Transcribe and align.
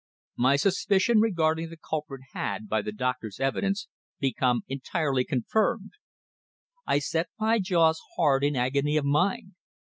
My 0.35 0.55
suspicion 0.55 1.19
regarding 1.19 1.69
the 1.69 1.77
culprit 1.77 2.21
had, 2.33 2.67
by 2.67 2.81
the 2.81 2.91
doctor's 2.91 3.39
evidence, 3.39 3.87
become 4.19 4.63
entirely 4.67 5.23
confirmed. 5.23 5.91
I 6.87 6.97
set 6.97 7.29
my 7.39 7.59
jaws 7.59 8.01
hard 8.17 8.43
in 8.43 8.55
agony 8.55 8.97
of 8.97 9.05
mind. 9.05 9.51